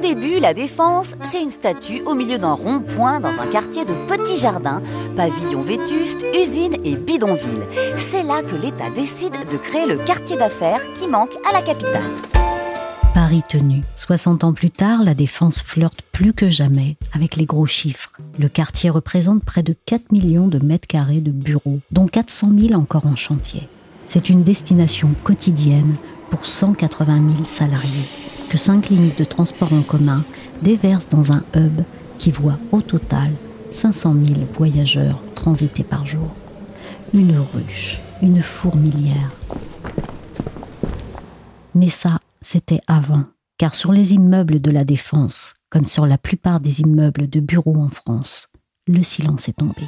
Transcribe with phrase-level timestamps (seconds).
[0.00, 4.38] Début, la Défense, c'est une statue au milieu d'un rond-point dans un quartier de petits
[4.38, 4.82] jardins,
[5.16, 7.66] pavillons vétustes, usines et bidonvilles.
[7.96, 12.10] C'est là que l'État décide de créer le quartier d'affaires qui manque à la capitale.
[13.14, 13.82] Paris tenu.
[13.96, 18.12] 60 ans plus tard, la défense flirte plus que jamais avec les gros chiffres.
[18.38, 22.80] Le quartier représente près de 4 millions de mètres carrés de bureaux, dont 400 000
[22.80, 23.68] encore en chantier.
[24.04, 25.96] C'est une destination quotidienne
[26.30, 28.08] pour 180 000 salariés,
[28.50, 30.24] que cinq lignes de transport en commun
[30.60, 31.82] déversent dans un hub
[32.18, 33.30] qui voit au total
[33.70, 36.34] 500 000 voyageurs transités par jour.
[37.14, 39.30] Une ruche, une fourmilière.
[41.76, 43.24] Mais ça, c'était avant,
[43.56, 47.76] car sur les immeubles de la Défense, comme sur la plupart des immeubles de bureaux
[47.76, 48.48] en France,
[48.88, 49.86] le silence est tombé.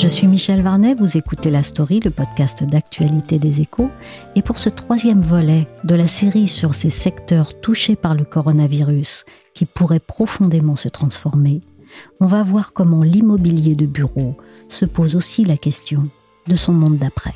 [0.00, 3.90] Je suis Michel Varnet, vous écoutez La Story, le podcast d'actualité des échos,
[4.34, 9.26] et pour ce troisième volet de la série sur ces secteurs touchés par le coronavirus
[9.52, 11.60] qui pourraient profondément se transformer,
[12.18, 14.38] on va voir comment l'immobilier de bureau
[14.70, 16.08] se pose aussi la question
[16.46, 17.34] de son monde d'après.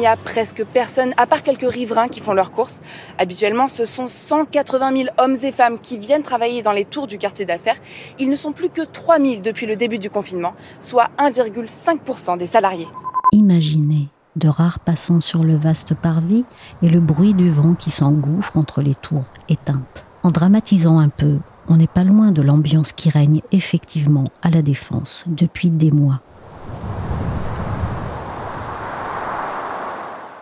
[0.00, 2.80] Il n'y a presque personne, à part quelques riverains qui font leurs courses.
[3.18, 7.18] Habituellement, ce sont 180 000 hommes et femmes qui viennent travailler dans les tours du
[7.18, 7.76] quartier d'affaires.
[8.18, 12.46] Ils ne sont plus que 3 000 depuis le début du confinement, soit 1,5% des
[12.46, 12.88] salariés.
[13.32, 16.46] Imaginez de rares passants sur le vaste parvis
[16.82, 20.06] et le bruit du vent qui s'engouffre entre les tours éteintes.
[20.22, 21.36] En dramatisant un peu,
[21.68, 26.22] on n'est pas loin de l'ambiance qui règne effectivement à la défense depuis des mois.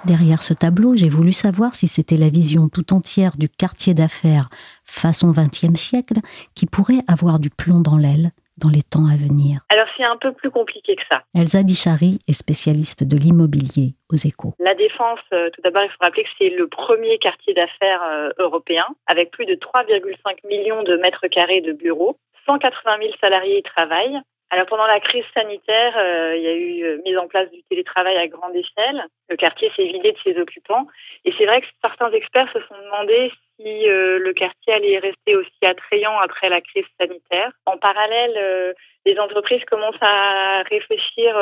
[0.04, 4.48] Derrière ce tableau, j'ai voulu savoir si c'était la vision tout entière du quartier d'affaires
[4.84, 6.20] façon XXe siècle
[6.54, 9.60] qui pourrait avoir du plomb dans l'aile dans les temps à venir.
[9.69, 11.22] Alors c'est un peu plus compliqué que ça.
[11.34, 14.54] Elsa Dichari est spécialiste de l'immobilier aux échos.
[14.58, 18.31] La Défense, euh, tout d'abord, il faut rappeler que c'est le premier quartier d'affaires euh,
[18.38, 22.16] européen, avec plus de 3,5 millions de mètres carrés de bureaux.
[22.47, 24.20] 180 000 salariés y travaillent.
[24.50, 28.16] Alors pendant la crise sanitaire, euh, il y a eu mise en place du télétravail
[28.16, 29.04] à grande échelle.
[29.28, 30.86] Le quartier s'est vidé de ses occupants.
[31.25, 35.66] Et c'est vrai que certains experts se sont demandé si le quartier allait rester aussi
[35.66, 37.50] attrayant après la crise sanitaire.
[37.66, 41.37] En parallèle, les entreprises commencent à réfléchir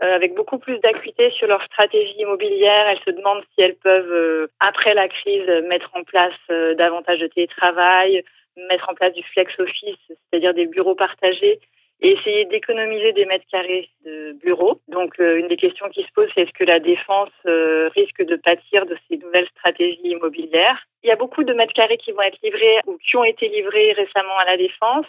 [0.00, 2.88] avec beaucoup plus d'acuité sur leur stratégie immobilière.
[2.88, 6.38] Elles se demandent si elles peuvent, après la crise, mettre en place
[6.76, 8.22] davantage de télétravail,
[8.68, 11.58] mettre en place du flex office, c'est-à-dire des bureaux partagés,
[12.02, 14.80] et essayer d'économiser des mètres carrés de bureaux.
[14.88, 17.30] Donc, une des questions qui se pose, c'est est-ce que la défense
[17.94, 20.78] risque de pâtir de ces nouvelles stratégies immobilières?
[21.02, 23.48] Il y a beaucoup de mètres carrés qui vont être livrés ou qui ont été
[23.48, 25.06] livrés récemment à la défense.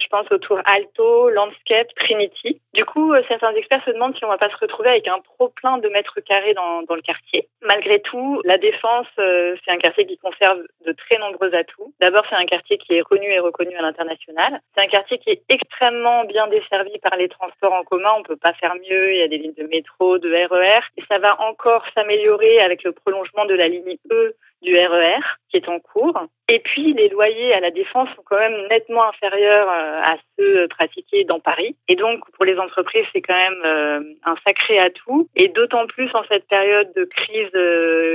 [0.00, 2.60] Je pense aux tours Alto, Landscape, Trinity.
[2.74, 5.48] Du coup, certains experts se demandent si on va pas se retrouver avec un trop
[5.48, 7.48] plein de mètres carrés dans, dans le quartier.
[7.60, 11.92] Malgré tout, la Défense, c'est un quartier qui conserve de très nombreux atouts.
[12.00, 14.60] D'abord, c'est un quartier qui est connu et reconnu à l'international.
[14.74, 18.10] C'est un quartier qui est extrêmement bien desservi par les transports en commun.
[18.18, 19.12] On peut pas faire mieux.
[19.12, 20.80] Il y a des lignes de métro, de RER.
[20.96, 25.58] Et ça va encore s'améliorer avec le prolongement de la ligne E du RER qui
[25.58, 26.18] est en cours.
[26.48, 31.24] Et puis, les loyers à la Défense sont quand même nettement inférieurs à ceux pratiqués
[31.24, 31.76] dans Paris.
[31.88, 35.28] Et donc, pour les entreprises, c'est quand même un sacré atout.
[35.36, 37.54] Et d'autant plus en cette période de crise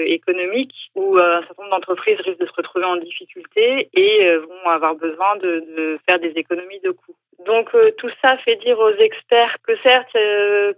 [0.07, 4.95] économique où un certain nombre d'entreprises risquent de se retrouver en difficulté et vont avoir
[4.95, 7.15] besoin de, de faire des économies de coûts.
[7.45, 10.13] Donc tout ça fait dire aux experts que certes,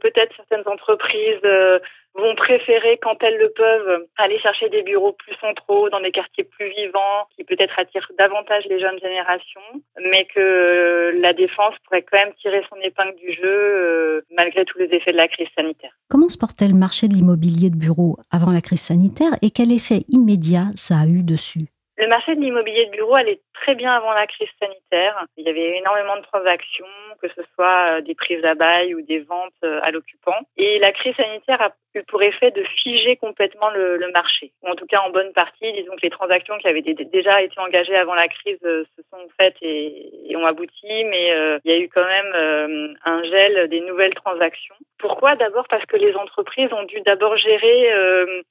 [0.01, 1.42] peut-être certaines entreprises
[2.15, 6.44] vont préférer, quand elles le peuvent, aller chercher des bureaux plus centraux, dans des quartiers
[6.44, 9.61] plus vivants, qui peut-être attirent davantage les jeunes générations,
[10.11, 14.89] mais que la défense pourrait quand même tirer son épingle du jeu malgré tous les
[14.94, 15.91] effets de la crise sanitaire.
[16.09, 19.71] Comment se portait le marché de l'immobilier de bureau avant la crise sanitaire et quel
[19.71, 21.67] effet immédiat ça a eu dessus?
[22.00, 25.25] Le marché de l'immobilier de bureau allait très bien avant la crise sanitaire.
[25.38, 26.86] Il y avait énormément de transactions,
[27.22, 30.38] que ce soit euh, des prises à bail ou des ventes euh, à l'occupant.
[30.57, 34.51] Et la crise sanitaire a eu pour effet de figer complètement le, marché.
[34.63, 37.60] Ou en tout cas, en bonne partie, disons que les transactions qui avaient déjà été
[37.60, 41.36] engagées avant la crise euh, se sont faites et, ont abouti, mais
[41.66, 44.75] il y a eu quand même un gel des nouvelles transactions.
[44.98, 45.36] Pourquoi?
[45.36, 47.92] D'abord parce que les entreprises ont dû d'abord gérer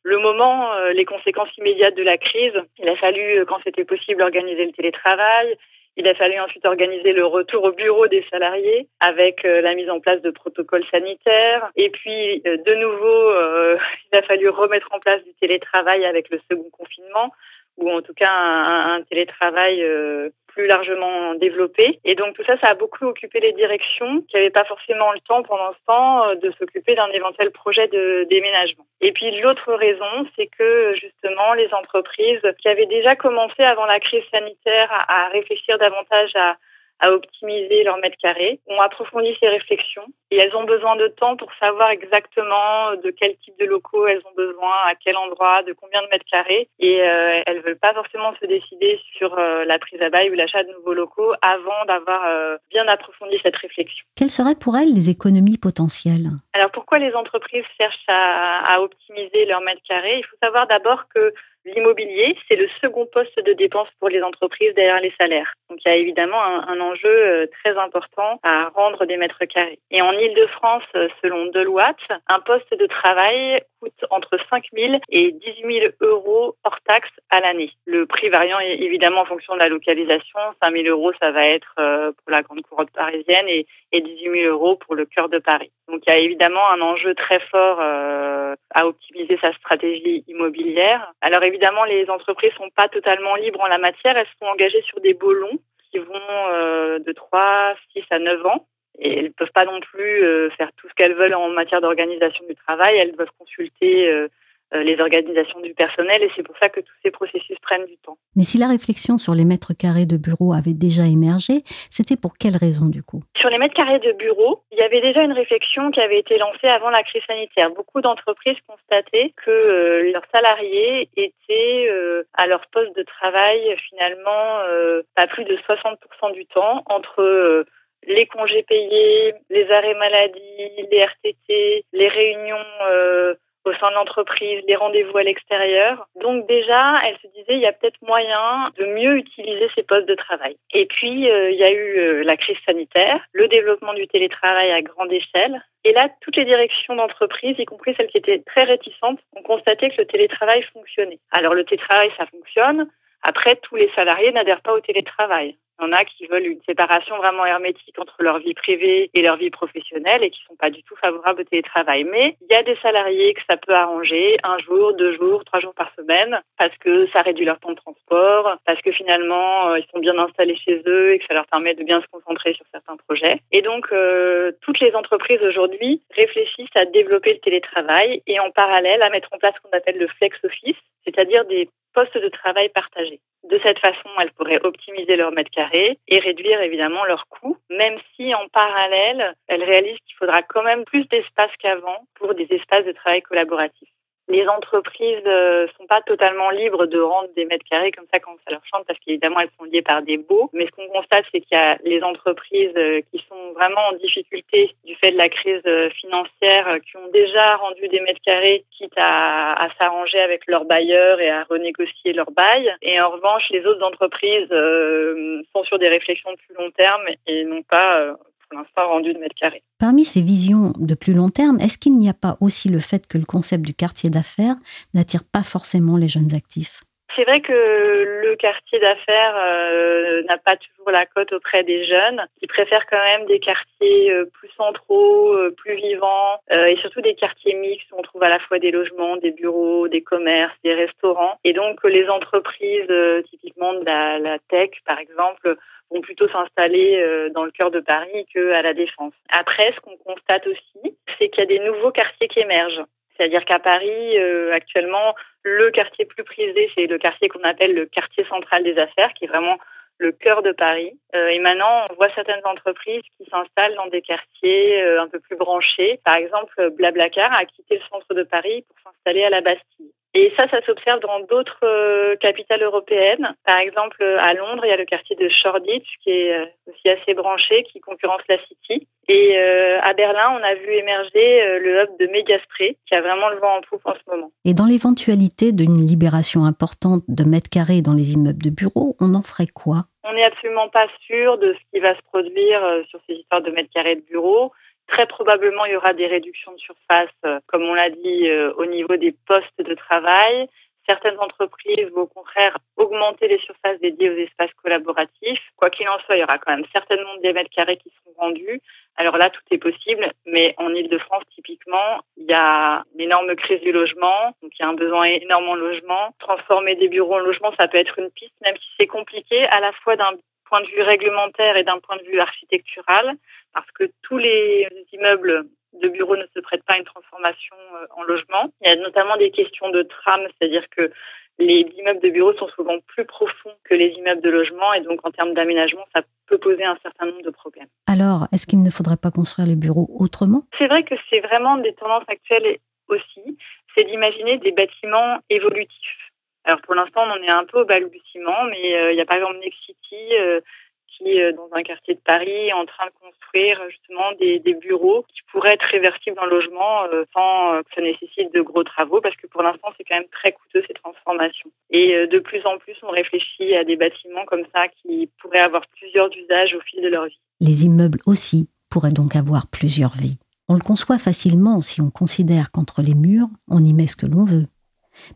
[0.03, 2.53] le moment, les conséquences immédiates de la crise.
[2.79, 5.56] Il a fallu, quand c'était possible, organiser le télétravail.
[5.99, 9.90] Il a fallu ensuite organiser le retour au bureau des salariés avec euh, la mise
[9.90, 11.73] en place de protocoles sanitaires.
[11.75, 13.76] Et puis, euh, de nouveau, euh,
[14.12, 17.32] il a fallu remettre en place du télétravail avec le second confinement
[17.78, 22.00] ou en tout cas un, télétravail euh, plus largement développé.
[22.05, 25.20] Et donc tout ça, ça a beaucoup occupé les directions qui n'avaient pas forcément le
[25.20, 28.84] temps pendant ce temps euh, de s'occuper d'un éventuel projet de déménagement.
[29.00, 34.00] Et puis l'autre raison, c'est que justement les entreprises qui avaient déjà commencé avant la
[34.00, 36.56] crise sanitaire à réfléchir davantage à
[37.00, 41.37] à optimiser leur mètre carré, ont approfondi ces réflexions et elles ont besoin de temps
[41.37, 45.73] pour savoir exactement de quel type de locaux elles ont besoin, à quel endroit, de
[45.73, 46.69] combien de mètres carrés.
[46.79, 50.35] Et euh, elles veulent pas forcément se décider sur euh, la prise à bail ou
[50.35, 54.05] l'achat de nouveaux locaux avant d'avoir euh, bien approfondi cette réflexion.
[54.17, 56.29] Quelles seraient pour elles les économies potentielles?
[56.53, 60.19] Alors pourquoi les entreprises cherchent à, à optimiser leur mètre carré?
[60.19, 61.33] Il faut savoir d'abord que
[61.64, 65.52] L'immobilier, c'est le second poste de dépense pour les entreprises derrière les salaires.
[65.69, 69.78] Donc il y a évidemment un, enjeu euh, très important à rendre des mètres carrés.
[69.90, 71.96] Et en Ile-de-France, euh, selon Deloitte,
[72.28, 77.40] un poste de travail coûte entre 5 000 et 18 000 euros hors taxes à
[77.40, 77.70] l'année.
[77.87, 80.38] Le prix variant est évidemment en fonction de la localisation.
[80.62, 84.43] 5 000 euros, ça va être euh, pour la grande couronne parisienne et, et 18
[84.43, 85.70] 000 euros pour le cœur de Paris.
[85.88, 91.12] Donc il y a évidemment un enjeu très fort à optimiser sa stratégie immobilière.
[91.20, 94.16] Alors évidemment, les entreprises sont pas totalement libres en la matière.
[94.16, 95.58] Elles sont engagées sur des beaux longs
[95.90, 96.20] qui vont
[96.52, 98.66] euh, de 3, 6 à 9 ans.
[98.99, 101.81] Et elles ne peuvent pas non plus euh, faire tout ce qu'elles veulent en matière
[101.81, 102.96] d'organisation du travail.
[102.96, 104.28] Elles doivent consulter euh,
[104.73, 108.19] les organisations du personnel et c'est pour ça que tous ces processus prennent du temps.
[108.37, 112.35] Mais si la réflexion sur les mètres carrés de bureau avait déjà émergé, c'était pour
[112.38, 113.20] quelle raison du coup?
[113.37, 116.38] Sur les mètres carrés de bureau, il y avait déjà une réflexion qui avait été
[116.38, 117.70] lancée avant la crise sanitaire.
[117.70, 124.61] Beaucoup d'entreprises constataient que euh, leurs salariés étaient euh, à leur poste de travail finalement
[124.69, 127.64] euh, pas plus de 60% du temps entre euh,
[128.06, 132.56] les congés payés, les arrêts maladie, les RTT, les réunions
[132.91, 136.06] euh, au sein de l'entreprise, les rendez-vous à l'extérieur.
[136.20, 140.08] Donc déjà, elle se disait, il y a peut-être moyen de mieux utiliser ces postes
[140.08, 140.56] de travail.
[140.72, 144.70] Et puis, euh, il y a eu euh, la crise sanitaire, le développement du télétravail
[144.70, 145.62] à grande échelle.
[145.84, 149.90] Et là, toutes les directions d'entreprise, y compris celles qui étaient très réticentes, ont constaté
[149.90, 151.20] que le télétravail fonctionnait.
[151.31, 152.88] Alors le télétravail, ça fonctionne.
[153.28, 155.54] Après, tous les salariés n'adhèrent pas au télétravail.
[155.78, 159.20] Il y en a qui veulent une séparation vraiment hermétique entre leur vie privée et
[159.20, 162.04] leur vie professionnelle et qui sont pas du tout favorables au télétravail.
[162.04, 165.60] Mais il y a des salariés que ça peut arranger un jour, deux jours, trois
[165.60, 169.78] jours par semaine parce que ça réduit leur temps de transport, parce que finalement euh,
[169.78, 172.54] ils sont bien installés chez eux et que ça leur permet de bien se concentrer
[172.54, 173.42] sur certains projets.
[173.52, 179.02] Et donc euh, toutes les entreprises aujourd'hui réfléchissent à développer le télétravail et en parallèle
[179.02, 182.69] à mettre en place ce qu'on appelle le flex office, c'est-à-dire des postes de travail
[182.70, 183.18] partagés.
[183.44, 187.99] De cette façon, elles pourraient optimiser leur mètre carré et réduire évidemment leurs coûts, même
[188.15, 192.85] si en parallèle, elles réalisent qu'il faudra quand même plus d'espace qu'avant pour des espaces
[192.85, 193.88] de travail collaboratifs
[194.28, 198.36] les entreprises euh, sont pas totalement libres de rendre des mètres carrés comme ça quand
[198.44, 200.50] ça leur chante parce qu'évidemment elles sont liées par des baux.
[200.52, 203.96] Mais ce qu'on constate, c'est qu'il y a les entreprises euh, qui sont vraiment en
[203.96, 208.64] difficulté du fait de la crise euh, financière, qui ont déjà rendu des mètres carrés,
[208.76, 212.75] quitte à, à s'arranger avec leurs bailleurs et à renégocier leur bail.
[212.82, 217.02] Et en revanche, les autres entreprises euh, sont sur des réflexions de plus long terme
[217.26, 218.16] et n'ont pas
[218.49, 219.62] pour l'instant rendu de mètres carrés.
[219.78, 223.07] Parmi ces visions de plus long terme, est-ce qu'il n'y a pas aussi le fait
[223.07, 224.57] que le concept du quartier d'affaires
[224.95, 226.83] n'attire pas forcément les jeunes actifs?
[227.19, 232.25] C'est vrai que le quartier d'affaires euh, n'a pas toujours la cote auprès des jeunes.
[232.43, 237.17] Ils préfèrent quand même des quartiers euh, plus centraux, euh, plus vivants, et surtout des
[237.17, 240.75] quartiers mixtes où on trouve à la fois des logements, des bureaux, des commerces, des
[240.75, 241.38] restaurants.
[241.43, 242.93] Et donc les entreprises,
[243.31, 245.57] typiquement de la, la tech par exemple,
[245.90, 249.14] vont plutôt s'installer dans le cœur de Paris qu'à la Défense.
[249.30, 252.85] Après, ce qu'on constate aussi, c'est qu'il y a des nouveaux quartiers qui émergent.
[253.18, 257.87] C'est-à-dire qu'à Paris, euh, actuellement, le quartier plus prisé, c'est le quartier qu'on appelle le
[257.87, 259.59] quartier central des affaires, qui est vraiment
[259.99, 260.92] le cœur de Paris.
[261.16, 265.18] Euh, et maintenant, on voit certaines entreprises qui s'installent dans des quartiers euh, un peu
[265.18, 266.00] plus branchés.
[266.04, 269.92] Par exemple, Blablacar a quitté le centre de Paris pour s'installer à la Bastille.
[270.15, 273.35] Et ça, ça s'observe dans d'autres euh, capitales européennes.
[273.45, 276.88] Par exemple, à Londres, il y a le quartier de Shoreditch qui est euh, aussi
[276.88, 278.88] assez branché, qui concurrence la City.
[279.09, 283.29] Et euh, à Berlin, on a vu émerger le hub de Megaspray, qui a vraiment
[283.29, 284.31] le vent en poupe en ce moment.
[284.45, 289.15] Et dans l'éventualité d'une libération importante de mètres carrés dans les immeubles de bureaux, on
[289.15, 289.85] en ferait quoi?
[290.05, 293.50] On n'est absolument pas sûr de ce qui va se produire sur ces histoires de
[293.50, 294.53] mètres carrés de bureaux.
[294.88, 298.52] Très probablement, il y aura des réductions de surface, euh, comme on l'a dit, euh,
[298.54, 300.49] au niveau des postes de travail.
[300.87, 305.42] Certaines entreprises vont au contraire augmenter les surfaces dédiées aux espaces collaboratifs.
[305.57, 308.28] Quoi qu'il en soit, il y aura quand même certainement des mètres carrés qui seront
[308.28, 308.62] vendus.
[308.97, 313.61] Alors là, tout est possible, mais en Ile-de-France, typiquement, il y a une énorme crise
[313.61, 316.14] du logement, donc il y a un besoin énorme en logement.
[316.18, 319.61] Transformer des bureaux en logement, ça peut être une piste, même si c'est compliqué, à
[319.61, 320.12] la fois d'un
[320.49, 323.14] point de vue réglementaire et d'un point de vue architectural,
[323.52, 327.87] parce que tous les immeubles de bureaux ne se prêtent pas à une transformation euh,
[327.97, 328.50] en logement.
[328.62, 330.90] Il y a notamment des questions de trame, c'est-à-dire que
[331.38, 335.07] les immeubles de bureaux sont souvent plus profonds que les immeubles de logement et donc
[335.07, 337.69] en termes d'aménagement, ça peut poser un certain nombre de problèmes.
[337.87, 340.43] Alors, est-ce qu'il ne faudrait pas construire les bureaux autrement?
[340.59, 343.38] C'est vrai que c'est vraiment des tendances actuelles aussi,
[343.75, 346.08] c'est d'imaginer des bâtiments évolutifs.
[346.45, 349.07] Alors pour l'instant, on en est un peu au balbutiement, mais euh, il y a
[349.07, 350.40] par exemple Next City euh,
[350.87, 355.04] qui, euh, dans un quartier de Paris, est en train de construire justement des, bureaux
[355.09, 359.26] qui pourraient être réversibles en logement sans que ça nécessite de gros travaux, parce que
[359.28, 361.50] pour l'instant, c'est quand même très coûteux ces transformations.
[361.71, 365.62] Et de plus en plus, on réfléchit à des bâtiments comme ça qui pourraient avoir
[365.78, 367.21] plusieurs usages au fil de leur vie.
[367.40, 370.18] Les immeubles aussi pourraient donc avoir plusieurs vies.
[370.49, 374.07] On le conçoit facilement si on considère qu'entre les murs, on y met ce que
[374.07, 374.47] l'on veut.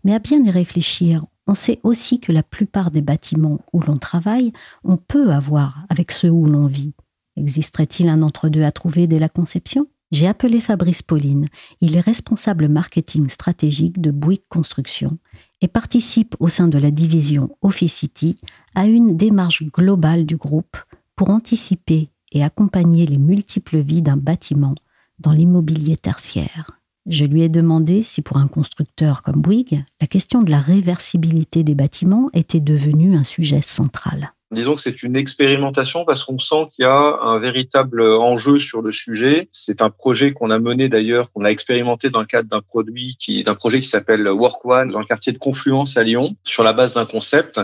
[0.04, 3.96] Mais à bien y réfléchir, on sait aussi que la plupart des bâtiments où l'on
[3.96, 4.52] travaille,
[4.84, 6.94] on peut avoir avec ceux où l'on vit.
[7.36, 9.88] Existerait-il un entre-deux à trouver dès la conception?
[10.12, 11.46] J'ai appelé Fabrice Pauline.
[11.80, 15.16] Il est responsable marketing stratégique de Bouygues Construction
[15.62, 18.38] et participe au sein de la division Officity
[18.74, 20.76] à une démarche globale du groupe
[21.16, 24.74] pour anticiper et accompagner les multiples vies d'un bâtiment
[25.18, 26.81] dans l'immobilier tertiaire.
[27.06, 31.64] Je lui ai demandé si pour un constructeur comme Bouygues, la question de la réversibilité
[31.64, 34.32] des bâtiments était devenue un sujet central.
[34.52, 38.82] Disons que c'est une expérimentation parce qu'on sent qu'il y a un véritable enjeu sur
[38.82, 39.48] le sujet.
[39.50, 43.16] C'est un projet qu'on a mené d'ailleurs, qu'on a expérimenté dans le cadre d'un produit
[43.18, 46.64] qui, d'un projet qui s'appelle Work One dans le quartier de Confluence à Lyon, sur
[46.64, 47.60] la base d'un concept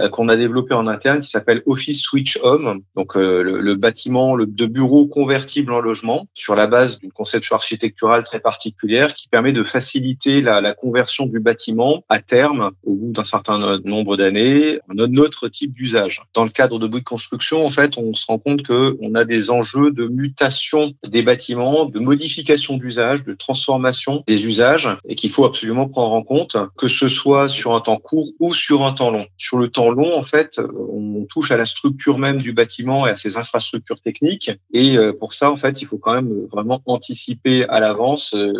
[0.00, 4.38] euh, qu'on a développé en interne qui s'appelle Office Switch Home, donc euh, le, bâtiment
[4.38, 9.52] de bureau convertible en logement, sur la base d'une conception architecturale très particulière qui permet
[9.52, 14.78] de faciliter la, la conversion du bâtiment à terme, au bout d'un certain nombre d'années,
[14.88, 16.21] un autre type d'usage.
[16.34, 19.24] Dans le cadre de Bouygues Construction, en fait, on se rend compte que on a
[19.24, 25.30] des enjeux de mutation des bâtiments, de modification d'usage, de transformation des usages, et qu'il
[25.30, 28.92] faut absolument prendre en compte, que ce soit sur un temps court ou sur un
[28.92, 29.26] temps long.
[29.38, 30.60] Sur le temps long, en fait,
[30.90, 34.50] on touche à la structure même du bâtiment et à ses infrastructures techniques.
[34.72, 38.34] Et euh, pour ça, en fait, il faut quand même vraiment anticiper à l'avance.
[38.34, 38.52] Euh,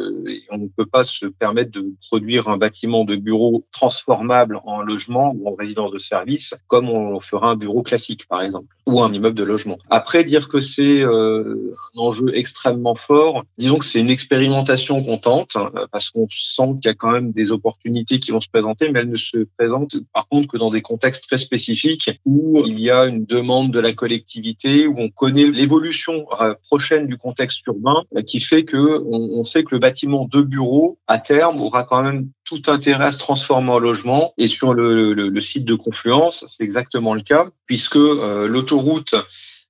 [0.50, 5.34] on ne peut pas se permettre de produire un bâtiment de bureau transformable en logement
[5.36, 9.12] ou en résidence de service, comme on fera un bureau classique, par exemple, ou un
[9.12, 9.78] immeuble de logement.
[9.90, 15.18] Après, dire que c'est euh, un enjeu extrêmement fort, disons que c'est une expérimentation qu'on
[15.18, 15.56] tente,
[15.90, 19.00] parce qu'on sent qu'il y a quand même des opportunités qui vont se présenter, mais
[19.00, 22.90] elles ne se présentent par contre que dans des contextes très spécifique où il y
[22.90, 28.02] a une demande de la collectivité, où on connaît l'évolution euh, prochaine du contexte urbain,
[28.16, 32.02] euh, qui fait que on, sait que le bâtiment de bureau à terme aura quand
[32.02, 34.34] même tout intérêt à se transformer en logement.
[34.38, 39.14] Et sur le, site de Confluence, c'est exactement le cas, puisque euh, l'autoroute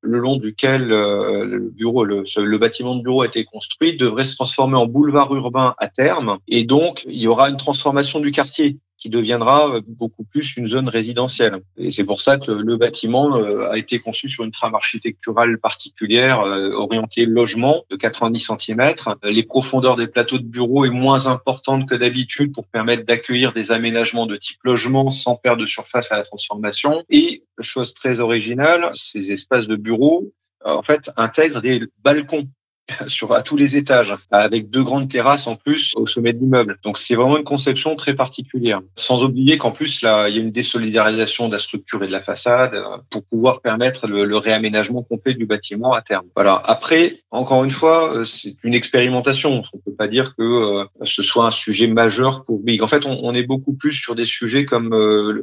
[0.02, 4.76] le long duquel le bureau, le, bâtiment de bureau a été construit, devrait se transformer
[4.76, 6.38] en boulevard urbain à terme.
[6.48, 10.68] Et donc, il y aura une transformation du quartier qui deviendra euh, beaucoup plus une
[10.68, 11.58] zone résidentielle.
[11.76, 15.58] Et c'est pour ça que le bâtiment euh, a été conçu sur une trame architecturale
[15.58, 18.94] particulière euh, orientée logement de 90 cm.
[19.24, 23.72] Les profondeurs des plateaux de bureaux est moins importante que d'habitude pour permettre d'accueillir des
[23.72, 27.02] aménagements de type logement sans perdre de surface à la transformation.
[27.10, 30.32] Et chose très originale, ces espaces de bureaux
[30.64, 32.46] en fait intègrent des balcons
[33.06, 36.78] sur à tous les étages, avec deux grandes terrasses en plus au sommet de l'immeuble.
[36.84, 38.80] Donc c'est vraiment une conception très particulière.
[38.96, 42.12] Sans oublier qu'en plus là, il y a une désolidarisation de la structure et de
[42.12, 46.26] la façade euh, pour pouvoir permettre le, réaménagement complet du bâtiment à terme.
[46.34, 46.60] Voilà.
[46.64, 49.62] Après, encore une fois, euh, c'est une expérimentation.
[49.72, 52.82] On peut pas dire que euh, ce soit un sujet majeur pour Big.
[52.82, 54.90] En fait, on, est beaucoup plus sur des sujets comme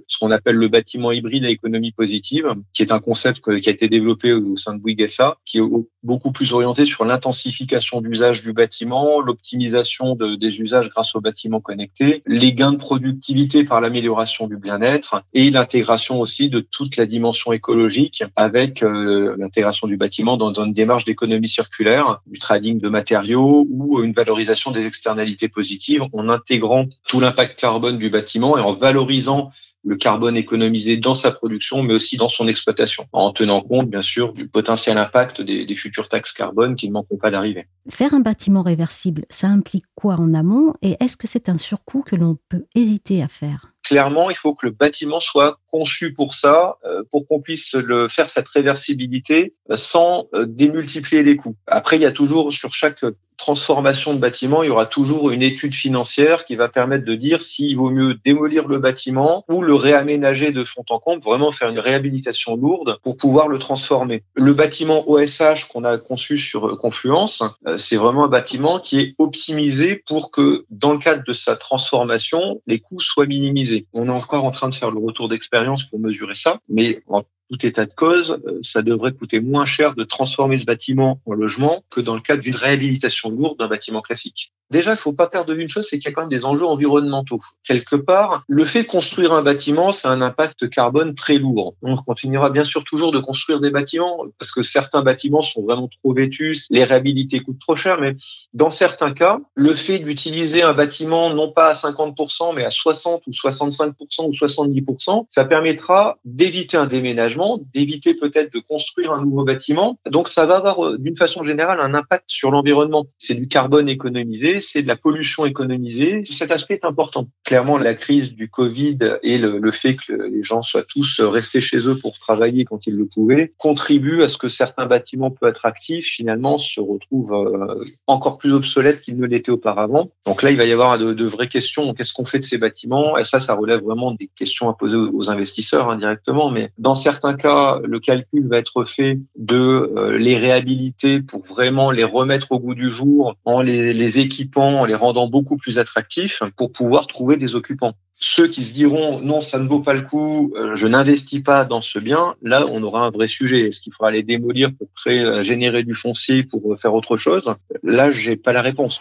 [0.08, 3.72] ce qu'on appelle le bâtiment hybride à économie positive, qui est un concept qui a
[3.72, 5.64] été développé au sein de Bouygues SA, qui est
[6.04, 11.22] beaucoup plus orienté sur l'intensité l'intensification d'usage du bâtiment, l'optimisation de, des usages grâce aux
[11.22, 16.98] bâtiments connectés, les gains de productivité par l'amélioration du bien-être et l'intégration aussi de toute
[16.98, 22.40] la dimension écologique avec euh, l'intégration du bâtiment dans, dans une démarche d'économie circulaire, du
[22.40, 28.10] trading de matériaux ou une valorisation des externalités positives en intégrant tout l'impact carbone du
[28.10, 29.52] bâtiment et en valorisant
[29.84, 34.02] le carbone économisé dans sa production, mais aussi dans son exploitation, en tenant compte, bien
[34.02, 37.68] sûr, du potentiel impact des, des futures taxes carbone qui ne manqueront pas d'arriver.
[37.90, 40.74] Faire un bâtiment réversible, ça implique quoi en amont?
[40.82, 43.74] Et est-ce que c'est un surcoût que l'on peut hésiter à faire?
[43.84, 48.08] Clairement, il faut que le bâtiment soit conçu pour ça, euh, pour qu'on puisse le
[48.08, 51.56] faire cette réversibilité euh, sans euh, démultiplier les coûts.
[51.68, 53.04] Après, il y a toujours sur chaque
[53.38, 57.40] transformation de bâtiment, il y aura toujours une étude financière qui va permettre de dire
[57.40, 61.70] s'il vaut mieux démolir le bâtiment ou le réaménager de fond en comble, vraiment faire
[61.70, 64.24] une réhabilitation lourde pour pouvoir le transformer.
[64.36, 67.42] Le bâtiment OSH qu'on a conçu sur Confluence,
[67.78, 72.62] c'est vraiment un bâtiment qui est optimisé pour que dans le cadre de sa transformation,
[72.68, 73.88] les coûts soient minimisés.
[73.94, 75.59] On est encore en train de faire le retour d'expérience
[75.90, 79.96] pour mesurer ça, mais en tout état de cause, euh, ça devrait coûter moins cher
[79.96, 84.02] de transformer ce bâtiment en logement que dans le cadre d'une réhabilitation lourde d'un bâtiment
[84.02, 84.52] classique.
[84.72, 86.30] Déjà, il faut pas perdre de vue une chose, c'est qu'il y a quand même
[86.30, 87.40] des enjeux environnementaux.
[87.64, 91.76] Quelque part, le fait de construire un bâtiment, c'est un impact carbone très lourd.
[91.82, 95.88] On continuera bien sûr toujours de construire des bâtiments parce que certains bâtiments sont vraiment
[95.88, 98.16] trop vétus, les réhabilités coûtent trop cher, mais
[98.54, 103.24] dans certains cas, le fait d'utiliser un bâtiment non pas à 50%, mais à 60
[103.26, 103.94] ou 65%
[104.28, 107.39] ou 70%, ça permettra d'éviter un déménagement,
[107.74, 110.00] d'éviter peut-être de construire un nouveau bâtiment.
[110.10, 113.08] Donc ça va avoir euh, d'une façon générale un impact sur l'environnement.
[113.18, 116.24] C'est du carbone économisé, c'est de la pollution économisée.
[116.26, 117.28] Cet aspect est important.
[117.44, 121.78] Clairement, la crise du Covid et le, fait que les gens soient tous restés chez
[121.78, 126.06] eux pour travailler quand ils le pouvaient contribue à ce que certains bâtiments peu attractifs
[126.06, 130.10] finalement se retrouvent euh, encore plus obsolètes qu'ils ne l'étaient auparavant.
[130.26, 131.94] Donc là, il va y avoir de, vraies questions.
[131.94, 133.18] Qu'est-ce qu'on fait de ces bâtiments?
[133.18, 136.50] Et ça, ça relève vraiment des questions à poser aux investisseurs indirectement.
[136.50, 141.92] Mais dans certains cas, le calcul va être fait de euh, les réhabiliter pour vraiment
[141.92, 146.44] les remettre au goût du jour en les, équipant en les rendant beaucoup plus attractifs
[146.58, 147.94] pour pouvoir trouver des occupants.
[148.16, 151.66] Ceux qui se diront non, ça ne vaut pas le coup, euh, je n'investis pas
[151.66, 153.70] dans ce bien, là, on aura un vrai sujet.
[153.70, 157.54] Est-ce qu'il faudra les démolir pour créer, euh, générer du foncier pour faire autre chose?
[157.84, 159.00] Là, j'ai pas la réponse.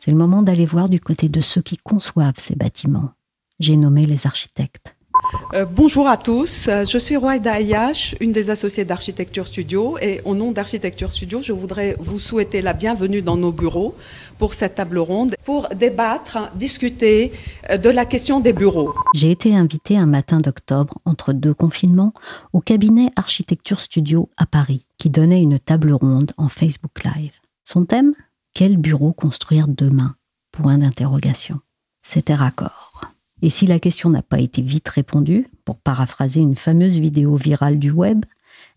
[0.00, 3.10] C'est le moment d'aller voir du côté de ceux qui conçoivent ces bâtiments.
[3.60, 4.96] J'ai nommé les architectes.
[5.52, 10.22] Euh, bonjour à tous, euh, je suis Roaida Ayash, une des associées d'Architecture Studio et
[10.24, 13.94] au nom d'Architecture Studio, je voudrais vous souhaiter la bienvenue dans nos bureaux
[14.38, 17.32] pour cette table ronde pour débattre, discuter
[17.68, 18.94] euh, de la question des bureaux.
[19.14, 22.14] J'ai été invitée un matin d'octobre entre deux confinements
[22.54, 27.34] au cabinet Architecture Studio à Paris qui donnait une table ronde en Facebook Live.
[27.64, 28.14] Son thème?
[28.54, 30.16] Quel bureau construire demain?
[30.50, 31.60] Point d'interrogation.
[32.02, 33.09] C'était raccord.
[33.42, 37.78] Et si la question n'a pas été vite répondue, pour paraphraser une fameuse vidéo virale
[37.78, 38.24] du web,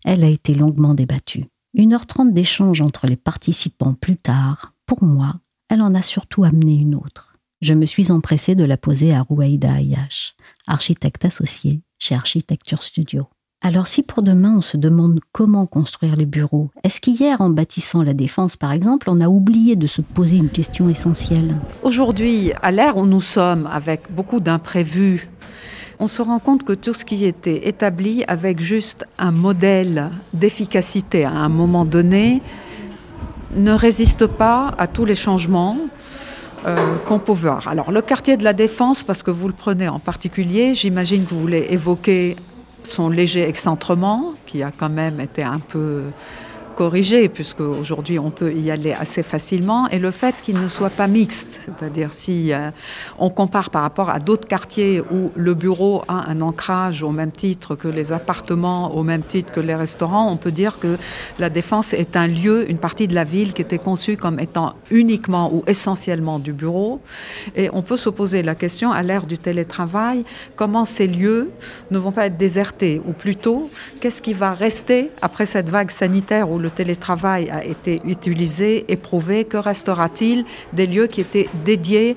[0.04, 1.46] elle a été longuement débattue.
[1.74, 5.34] Une heure trente d'échange entre les participants plus tard, pour moi,
[5.68, 7.34] elle en a surtout amené une autre.
[7.60, 10.34] Je me suis empressée de la poser à Rouaïda Ayash,
[10.66, 13.26] architecte associée chez Architecture Studio.
[13.66, 18.02] Alors si pour demain on se demande comment construire les bureaux, est-ce qu'hier en bâtissant
[18.02, 21.56] la défense par exemple, on a oublié de se poser une question essentielle?
[21.82, 25.30] Aujourd'hui, à l'ère où nous sommes avec beaucoup d'imprévus,
[25.98, 31.24] on se rend compte que tout ce qui était établi avec juste un modèle d'efficacité
[31.24, 32.42] à un moment donné
[33.56, 35.78] ne résiste pas à tous les changements
[36.66, 37.66] euh, qu'on peut voir.
[37.66, 41.30] Alors le quartier de la défense, parce que vous le prenez en particulier, j'imagine que
[41.30, 42.36] vous voulez évoquer
[42.86, 46.02] son léger excentrement, qui a quand même été un peu
[46.74, 50.90] corrigé, puisque aujourd'hui on peut y aller assez facilement, et le fait qu'il ne soit
[50.90, 52.70] pas mixte, c'est-à-dire si euh,
[53.18, 57.32] on compare par rapport à d'autres quartiers où le bureau a un ancrage au même
[57.32, 60.96] titre que les appartements, au même titre que les restaurants, on peut dire que
[61.38, 64.74] la Défense est un lieu, une partie de la ville qui était conçue comme étant
[64.90, 67.00] uniquement ou essentiellement du bureau,
[67.54, 70.24] et on peut se poser la question à l'ère du télétravail,
[70.56, 71.50] comment ces lieux
[71.90, 76.50] ne vont pas être désertés, ou plutôt qu'est-ce qui va rester après cette vague sanitaire
[76.50, 82.16] où le télétravail a été utilisé, éprouvé, que restera-t-il des lieux qui étaient dédiés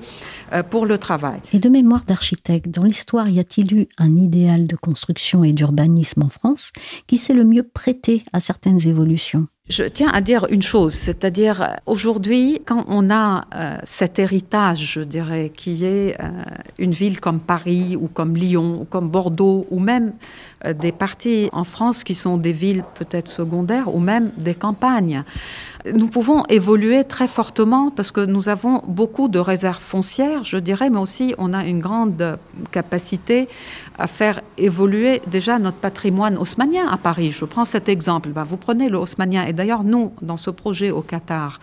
[0.54, 1.40] euh, pour le travail?
[1.52, 6.22] Et de mémoire d'architecte, dans l'histoire, y a-t-il eu un idéal de construction et d'urbanisme
[6.22, 6.72] en France
[7.06, 9.46] qui s'est le mieux prêté à certaines évolutions?
[9.68, 15.02] Je tiens à dire une chose, c'est-à-dire aujourd'hui, quand on a euh, cet héritage, je
[15.02, 16.30] dirais, qui est euh,
[16.78, 20.14] une ville comme Paris ou comme Lyon ou comme Bordeaux ou même
[20.57, 25.22] euh, des parties en France qui sont des villes peut-être secondaires ou même des campagnes,
[25.94, 30.90] nous pouvons évoluer très fortement parce que nous avons beaucoup de réserves foncières, je dirais,
[30.90, 32.38] mais aussi on a une grande
[32.72, 33.48] capacité
[33.98, 37.32] à faire évoluer déjà notre patrimoine haussmanien à Paris.
[37.32, 38.30] Je prends cet exemple.
[38.30, 41.60] Ben, vous prenez le haussmanien, et d'ailleurs, nous, dans ce projet au Qatar,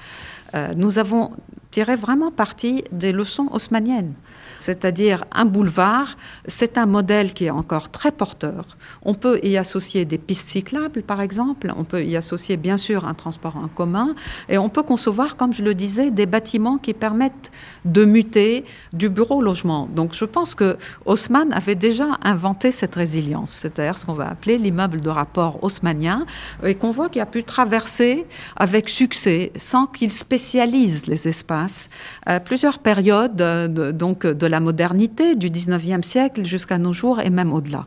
[0.53, 1.31] euh, nous avons
[1.75, 4.13] tiré vraiment parti des leçons haussmanniennes.
[4.59, 6.15] C'est-à-dire un boulevard,
[6.47, 8.77] c'est un modèle qui est encore très porteur.
[9.01, 13.03] On peut y associer des pistes cyclables, par exemple, on peut y associer bien sûr
[13.05, 14.15] un transport en commun,
[14.47, 17.51] et on peut concevoir, comme je le disais, des bâtiments qui permettent
[17.85, 19.87] de muter du bureau au logement.
[19.93, 24.57] Donc je pense que Haussmann avait déjà inventé cette résilience, c'est-à-dire ce qu'on va appeler
[24.57, 26.25] l'immeuble de rapport haussmannien,
[26.63, 31.89] et qu'on voit qu'il a pu traverser avec succès, sans qu'il spécialise les espaces,
[32.27, 37.29] euh, plusieurs périodes euh, donc de la modernité du 19e siècle jusqu'à nos jours et
[37.29, 37.85] même au-delà.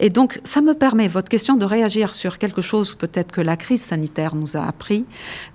[0.00, 3.56] Et donc, ça me permet, votre question, de réagir sur quelque chose peut-être que la
[3.56, 5.04] crise sanitaire nous a appris.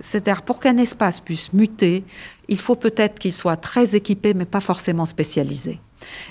[0.00, 2.04] C'est-à-dire, pour qu'un espace puisse muter,
[2.48, 5.80] il faut peut-être qu'il soit très équipé, mais pas forcément spécialisé.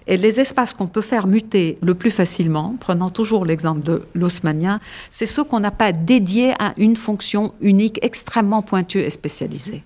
[0.08, 4.80] Et les espaces qu'on peut faire muter le plus facilement, prenant toujours l'exemple de l'osmanien,
[5.10, 9.84] c'est ceux qu'on n'a pas dédiés à une fonction unique extrêmement pointue et spécialisée.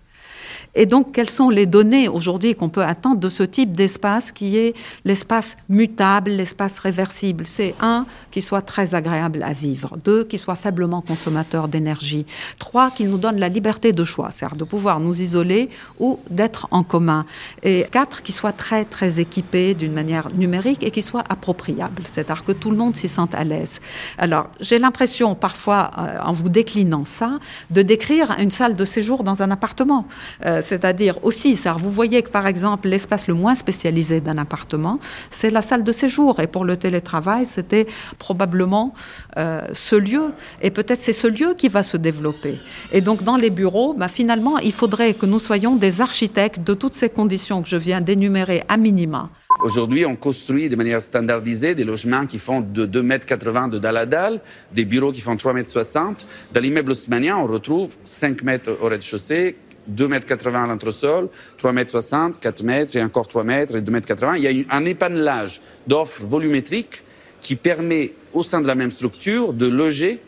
[0.78, 4.58] Et donc, quelles sont les données aujourd'hui qu'on peut attendre de ce type d'espace qui
[4.58, 7.48] est l'espace mutable, l'espace réversible?
[7.48, 9.98] C'est un, qui soit très agréable à vivre.
[10.06, 12.28] Deux, qui soit faiblement consommateur d'énergie.
[12.60, 16.68] Trois, qui nous donne la liberté de choix, c'est-à-dire de pouvoir nous isoler ou d'être
[16.70, 17.26] en commun.
[17.64, 22.46] Et quatre, qui soit très, très équipé d'une manière numérique et qui soit appropriable, c'est-à-dire
[22.46, 23.80] que tout le monde s'y sente à l'aise.
[24.20, 27.40] Alors, j'ai l'impression parfois, euh, en vous déclinant ça,
[27.72, 30.06] de décrire une salle de séjour dans un appartement.
[30.46, 35.00] Euh, c'est-à-dire aussi, vous voyez que par exemple, l'espace le moins spécialisé d'un appartement,
[35.32, 36.40] c'est la salle de séjour.
[36.40, 37.88] Et pour le télétravail, c'était
[38.20, 38.94] probablement
[39.38, 40.34] euh, ce lieu.
[40.62, 42.56] Et peut-être c'est ce lieu qui va se développer.
[42.92, 46.74] Et donc dans les bureaux, bah, finalement, il faudrait que nous soyons des architectes de
[46.74, 49.30] toutes ces conditions que je viens d'énumérer à minima.
[49.64, 53.98] Aujourd'hui, on construit de manière standardisée des logements qui font de 2,80 mètres de dalle
[53.98, 54.40] à dalle,
[54.72, 56.26] des bureaux qui font 3,60 mètres.
[56.54, 59.56] Dans l'immeuble haussmanien, on retrouve 5 mètres au rez-de-chaussée,
[59.90, 61.30] 2,80 mètres à l'entresol,
[61.62, 64.36] 3,60 mètres, 4 mètres et encore 3 mètres et 2,80 mètres.
[64.38, 67.04] Il y a un épanelage d'offres volumétriques
[67.42, 70.20] qui permet au sein de la même structure de loger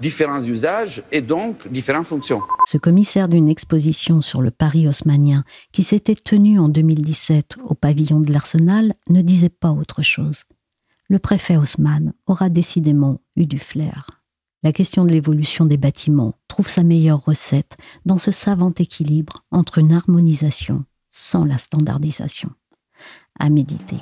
[0.00, 2.42] différents usages et donc différentes fonctions.
[2.66, 8.20] Ce commissaire d'une exposition sur le Paris haussmannien qui s'était tenu en 2017 au pavillon
[8.20, 10.44] de l'Arsenal ne disait pas autre chose.
[11.08, 14.17] Le préfet Haussmann aura décidément eu du flair.
[14.64, 19.78] La question de l'évolution des bâtiments trouve sa meilleure recette dans ce savant équilibre entre
[19.78, 22.50] une harmonisation sans la standardisation.
[23.38, 23.98] À méditer.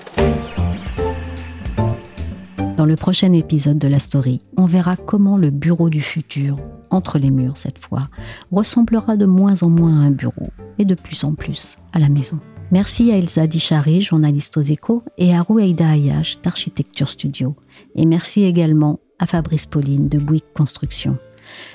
[2.79, 6.57] Dans le prochain épisode de la story, on verra comment le bureau du futur,
[6.89, 8.09] entre les murs cette fois,
[8.51, 12.09] ressemblera de moins en moins à un bureau et de plus en plus à la
[12.09, 12.39] maison.
[12.71, 17.55] Merci à Elsa Dichari, journaliste aux échos, et à Roueida Ayash d'Architecture Studio.
[17.95, 21.17] Et merci également à Fabrice Pauline de Bouygues Construction.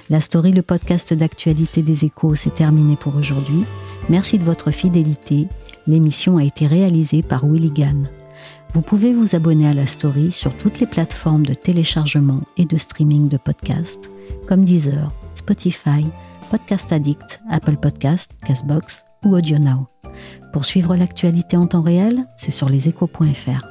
[0.10, 3.64] La story, le podcast d'actualité des échos, s'est terminé pour aujourd'hui.
[4.10, 5.48] Merci de votre fidélité.
[5.88, 8.10] L'émission a été réalisée par Willy Gann.
[8.74, 12.78] Vous pouvez vous abonner à la story sur toutes les plateformes de téléchargement et de
[12.78, 14.10] streaming de podcasts,
[14.48, 16.06] comme Deezer, Spotify,
[16.50, 19.88] Podcast Addict, Apple Podcast, Castbox ou AudioNow.
[20.54, 23.71] Pour suivre l'actualité en temps réel, c'est sur leséchos.fr.